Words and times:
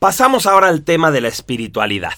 Pasamos 0.00 0.46
ahora 0.46 0.68
al 0.68 0.82
tema 0.82 1.10
de 1.10 1.20
la 1.20 1.28
espiritualidad. 1.28 2.14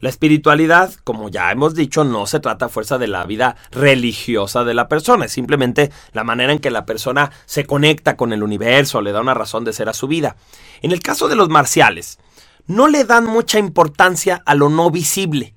La 0.00 0.10
espiritualidad, 0.10 0.92
como 1.04 1.30
ya 1.30 1.50
hemos 1.50 1.74
dicho, 1.74 2.04
no 2.04 2.26
se 2.26 2.38
trata 2.38 2.66
a 2.66 2.68
fuerza 2.68 2.98
de 2.98 3.06
la 3.06 3.24
vida 3.24 3.56
religiosa 3.70 4.62
de 4.64 4.74
la 4.74 4.88
persona, 4.88 5.24
es 5.24 5.32
simplemente 5.32 5.90
la 6.12 6.22
manera 6.22 6.52
en 6.52 6.58
que 6.58 6.70
la 6.70 6.84
persona 6.84 7.32
se 7.46 7.64
conecta 7.64 8.18
con 8.18 8.34
el 8.34 8.42
universo, 8.42 9.00
le 9.00 9.12
da 9.12 9.22
una 9.22 9.32
razón 9.32 9.64
de 9.64 9.72
ser 9.72 9.88
a 9.88 9.94
su 9.94 10.06
vida. 10.06 10.36
En 10.82 10.92
el 10.92 11.00
caso 11.00 11.28
de 11.28 11.34
los 11.34 11.48
marciales, 11.48 12.18
no 12.66 12.88
le 12.88 13.04
dan 13.04 13.24
mucha 13.24 13.58
importancia 13.58 14.42
a 14.44 14.54
lo 14.54 14.68
no 14.68 14.90
visible. 14.90 15.54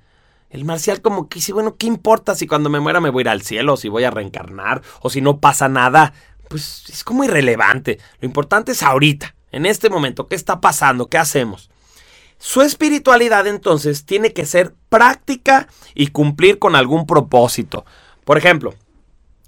El 0.50 0.64
marcial 0.64 1.02
como 1.02 1.28
que 1.28 1.40
dice, 1.40 1.52
bueno, 1.52 1.76
¿qué 1.76 1.86
importa 1.86 2.34
si 2.36 2.48
cuando 2.48 2.70
me 2.70 2.80
muera 2.80 3.02
me 3.02 3.10
voy 3.10 3.20
a 3.20 3.24
ir 3.24 3.30
al 3.30 3.42
cielo, 3.42 3.76
si 3.76 3.90
voy 3.90 4.06
a 4.06 4.12
reencarnar, 4.12 4.84
o 5.02 5.10
si 5.10 5.20
no 5.20 5.42
pasa 5.42 5.68
nada? 5.68 6.14
Pues 6.48 6.86
es 6.88 7.04
como 7.04 7.26
irrelevante. 7.26 8.00
Lo 8.22 8.26
importante 8.26 8.72
es 8.72 8.84
ahorita, 8.84 9.35
en 9.56 9.66
este 9.66 9.90
momento, 9.90 10.28
¿qué 10.28 10.36
está 10.36 10.60
pasando? 10.60 11.08
¿Qué 11.08 11.18
hacemos? 11.18 11.70
Su 12.40 12.62
espiritualidad 12.62 13.48
entonces 13.48 14.06
tiene 14.06 14.34
que 14.34 14.46
ser 14.46 14.74
práctica 14.90 15.70
y 15.94 16.08
cumplir 16.08 16.60
con 16.60 16.76
algún 16.76 17.08
propósito. 17.08 17.86
Por 18.26 18.38
ejemplo, 18.38 18.74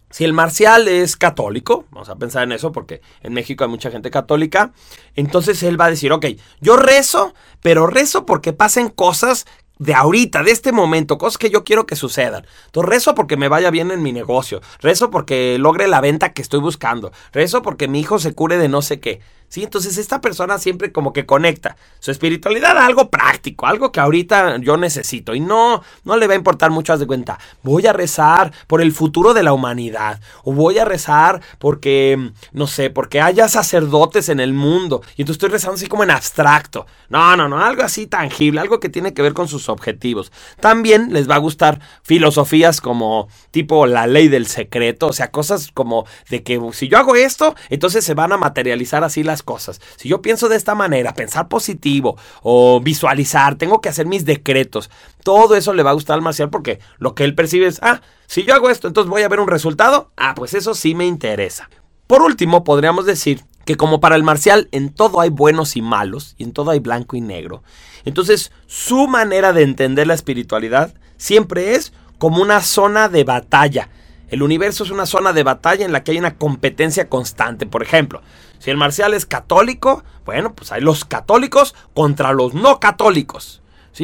si 0.09 0.23
el 0.23 0.31
marcial 0.31 0.87
es 0.87 1.17
católico, 1.17 1.83
vamos 1.91 2.07
a 2.07 2.15
pensar 2.15 2.43
en 2.43 2.53
eso 2.53 2.71
porque 2.71 3.01
en 3.21 3.33
México 3.33 3.65
hay 3.65 3.69
mucha 3.69 3.91
gente 3.91 4.09
católica, 4.09 4.71
entonces 5.13 5.61
él 5.61 5.79
va 5.79 5.87
a 5.87 5.89
decir, 5.89 6.13
ok, 6.13 6.25
yo 6.61 6.77
rezo, 6.77 7.33
pero 7.61 7.85
rezo 7.85 8.25
porque 8.25 8.53
pasen 8.53 8.87
cosas 8.87 9.45
de 9.79 9.93
ahorita, 9.93 10.43
de 10.43 10.51
este 10.51 10.71
momento, 10.71 11.17
cosas 11.17 11.37
que 11.37 11.49
yo 11.49 11.63
quiero 11.63 11.85
que 11.85 11.95
sucedan. 11.95 12.45
Entonces 12.65 12.89
rezo 12.89 13.15
porque 13.15 13.37
me 13.37 13.47
vaya 13.47 13.69
bien 13.69 13.91
en 13.91 14.01
mi 14.01 14.11
negocio, 14.11 14.61
rezo 14.79 15.09
porque 15.09 15.57
logre 15.59 15.87
la 15.87 16.01
venta 16.01 16.33
que 16.33 16.41
estoy 16.41 16.59
buscando, 16.59 17.11
rezo 17.31 17.61
porque 17.61 17.87
mi 17.87 17.99
hijo 17.99 18.19
se 18.19 18.33
cure 18.33 18.57
de 18.57 18.69
no 18.69 18.81
sé 18.81 18.99
qué. 18.99 19.21
¿sí? 19.49 19.63
Entonces 19.63 19.97
esta 19.97 20.21
persona 20.21 20.57
siempre 20.57 20.91
como 20.91 21.13
que 21.13 21.25
conecta 21.25 21.77
su 21.99 22.11
espiritualidad 22.11 22.77
a 22.77 22.85
algo 22.85 23.09
práctico, 23.09 23.65
algo 23.65 23.91
que 23.91 23.99
ahorita 23.99 24.57
yo 24.57 24.77
necesito 24.77 25.35
y 25.35 25.39
no, 25.39 25.81
no 26.03 26.17
le 26.17 26.27
va 26.27 26.33
a 26.33 26.37
importar 26.37 26.71
mucho, 26.71 26.93
haz 26.93 26.99
de 26.99 27.07
cuenta, 27.07 27.39
voy 27.63 27.87
a 27.87 27.93
rezar 27.93 28.51
por 28.67 28.81
el 28.81 28.91
futuro 28.91 29.33
de 29.33 29.43
la 29.43 29.53
humanidad 29.53 30.19
o 30.43 30.53
voy 30.53 30.77
a 30.79 30.85
rezar 30.85 31.41
porque, 31.59 32.31
no 32.51 32.67
sé, 32.67 32.89
porque 32.89 33.21
haya 33.21 33.47
sacerdotes 33.47 34.29
en 34.29 34.39
el 34.39 34.53
mundo 34.53 35.01
y 35.15 35.21
entonces 35.21 35.35
estoy 35.35 35.49
rezando 35.49 35.75
así 35.75 35.87
como 35.87 36.03
en 36.03 36.11
abstracto. 36.11 36.85
No, 37.09 37.35
no, 37.35 37.47
no, 37.47 37.59
algo 37.59 37.83
así 37.83 38.07
tangible, 38.07 38.59
algo 38.59 38.79
que 38.79 38.89
tiene 38.89 39.13
que 39.13 39.21
ver 39.21 39.33
con 39.33 39.47
sus 39.47 39.66
objetivos. 39.69 40.31
También 40.59 41.13
les 41.13 41.29
va 41.29 41.35
a 41.35 41.39
gustar 41.39 41.79
filosofías 42.03 42.81
como 42.81 43.27
tipo 43.51 43.85
la 43.85 44.07
ley 44.07 44.27
del 44.27 44.47
secreto, 44.47 45.07
o 45.07 45.13
sea, 45.13 45.31
cosas 45.31 45.71
como 45.73 46.05
de 46.29 46.43
que 46.43 46.59
si 46.73 46.87
yo 46.87 46.97
hago 46.97 47.15
esto, 47.15 47.55
entonces 47.69 48.05
se 48.05 48.13
van 48.13 48.31
a 48.31 48.37
materializar 48.37 49.03
así 49.03 49.23
las 49.23 49.43
cosas. 49.43 49.81
Si 49.97 50.09
yo 50.09 50.21
pienso 50.21 50.49
de 50.49 50.55
esta 50.55 50.75
manera, 50.75 51.13
pensar 51.13 51.47
positivo 51.47 52.17
o 52.41 52.79
visualizar, 52.81 53.55
tengo 53.55 53.81
que 53.81 53.89
hacer 53.89 54.05
mis 54.05 54.25
decretos. 54.25 54.89
Todo 55.23 55.55
eso 55.55 55.73
le 55.73 55.83
va 55.83 55.91
a 55.91 55.93
gustar 55.93 56.15
al 56.15 56.21
marcial 56.21 56.49
porque 56.49 56.79
lo 56.97 57.15
que 57.15 57.23
él 57.23 57.35
percibe 57.35 57.67
es, 57.67 57.79
ah, 57.81 58.01
si 58.27 58.43
yo 58.43 58.53
hago 58.53 58.69
esto, 58.69 58.87
entonces 58.87 59.09
voy 59.09 59.23
a 59.23 59.29
ver 59.29 59.39
un 59.39 59.47
resultado. 59.47 60.11
Ah, 60.17 60.33
pues 60.35 60.53
eso 60.53 60.73
sí 60.73 60.95
me 60.95 61.05
interesa. 61.05 61.69
Por 62.07 62.21
último, 62.21 62.63
podríamos 62.63 63.05
decir 63.05 63.43
que 63.67 63.75
como 63.75 63.99
para 63.99 64.15
el 64.15 64.23
marcial 64.23 64.67
en 64.71 64.89
todo 64.89 65.21
hay 65.21 65.29
buenos 65.29 65.77
y 65.77 65.83
malos 65.83 66.33
y 66.39 66.45
en 66.45 66.53
todo 66.53 66.71
hay 66.71 66.79
blanco 66.79 67.15
y 67.15 67.21
negro. 67.21 67.61
Entonces, 68.03 68.51
su 68.65 69.07
manera 69.07 69.53
de 69.53 69.61
entender 69.61 70.07
la 70.07 70.15
espiritualidad 70.15 70.95
siempre 71.17 71.75
es 71.75 71.93
como 72.17 72.41
una 72.41 72.61
zona 72.61 73.09
de 73.09 73.23
batalla 73.23 73.89
el 74.29 74.43
universo 74.43 74.83
es 74.83 74.91
una 74.91 75.05
zona 75.05 75.31
de 75.31 75.43
batalla 75.43 75.85
en 75.85 75.93
la 75.93 76.03
que 76.03 76.11
hay 76.11 76.17
una 76.17 76.35
competencia 76.35 77.07
constante. 77.07 77.65
Por 77.65 77.81
ejemplo, 77.81 78.21
si 78.59 78.69
el 78.69 78.77
marcial 78.77 79.13
es 79.13 79.25
católico, 79.25 80.03
bueno, 80.25 80.53
pues 80.53 80.71
hay 80.71 80.81
los 80.81 81.05
católicos 81.05 81.75
contra 81.93 82.33
los 82.33 82.53
no 82.53 82.79
católicos. 82.79 83.61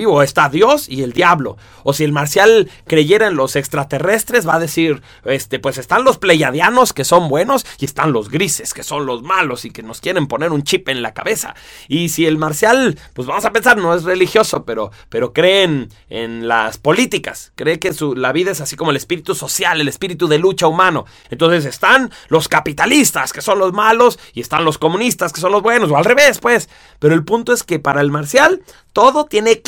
O 0.07 0.21
está 0.21 0.49
Dios 0.49 0.89
y 0.89 1.03
el 1.03 1.13
diablo. 1.13 1.57
O 1.83 1.93
si 1.93 2.03
el 2.03 2.11
marcial 2.11 2.69
creyera 2.87 3.27
en 3.27 3.35
los 3.35 3.55
extraterrestres, 3.55 4.47
va 4.47 4.55
a 4.55 4.59
decir, 4.59 5.01
este, 5.25 5.59
pues 5.59 5.77
están 5.77 6.03
los 6.03 6.17
pleiadianos 6.17 6.93
que 6.93 7.05
son 7.05 7.29
buenos 7.29 7.65
y 7.79 7.85
están 7.85 8.11
los 8.11 8.29
grises 8.29 8.73
que 8.73 8.83
son 8.83 9.05
los 9.05 9.21
malos 9.21 9.65
y 9.65 9.71
que 9.71 9.83
nos 9.83 10.01
quieren 10.01 10.27
poner 10.27 10.51
un 10.51 10.63
chip 10.63 10.89
en 10.89 11.01
la 11.01 11.13
cabeza. 11.13 11.55
Y 11.87 12.09
si 12.09 12.25
el 12.25 12.37
marcial, 12.37 12.97
pues 13.13 13.27
vamos 13.27 13.45
a 13.45 13.51
pensar, 13.51 13.77
no 13.77 13.93
es 13.93 14.03
religioso, 14.03 14.65
pero, 14.65 14.91
pero 15.09 15.33
cree 15.33 15.63
en, 16.09 16.47
las 16.47 16.77
políticas, 16.77 17.51
cree 17.55 17.79
que 17.79 17.93
la 18.15 18.31
vida 18.31 18.51
es 18.51 18.61
así 18.61 18.75
como 18.75 18.91
el 18.91 18.97
espíritu 18.97 19.35
social, 19.35 19.79
el 19.79 19.87
espíritu 19.87 20.27
de 20.27 20.39
lucha 20.39 20.67
humano. 20.67 21.05
Entonces 21.29 21.65
están 21.65 22.11
los 22.27 22.47
capitalistas 22.47 23.33
que 23.33 23.41
son 23.41 23.59
los 23.59 23.73
malos 23.73 24.19
y 24.33 24.41
están 24.41 24.65
los 24.65 24.77
comunistas 24.77 25.31
que 25.31 25.41
son 25.41 25.51
los 25.51 25.61
buenos, 25.61 25.91
o 25.91 25.97
al 25.97 26.05
revés, 26.05 26.39
pues. 26.39 26.69
Pero 26.99 27.13
el 27.13 27.23
punto 27.23 27.53
es 27.53 27.63
que 27.63 27.79
para 27.79 28.01
el 28.01 28.11
marcial 28.11 28.61
todo 28.93 29.25
tiene 29.25 29.61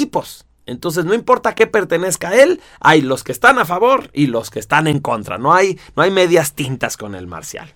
Entonces 0.66 1.06
no 1.06 1.14
importa 1.14 1.56
qué 1.56 1.68
pertenezca 1.68 2.30
a 2.30 2.36
él, 2.36 2.62
hay 2.80 3.02
los 3.02 3.24
que 3.24 3.32
están 3.32 3.60
a 3.60 3.66
favor 3.66 4.10
y 4.14 4.28
los 4.28 4.50
que 4.50 4.60
están 4.60 4.88
en 4.88 5.00
contra. 5.00 5.38
No 5.38 5.54
hay, 5.54 5.80
no 5.96 6.04
hay 6.04 6.12
medias 6.12 6.54
tintas 6.54 6.98
con 6.98 7.16
el 7.16 7.28
marcial. 7.28 7.74